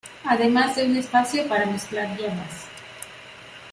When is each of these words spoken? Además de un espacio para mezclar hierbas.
Además 0.25 0.75
de 0.75 0.85
un 0.85 0.95
espacio 0.97 1.47
para 1.47 1.67
mezclar 1.67 2.17
hierbas. 2.17 2.65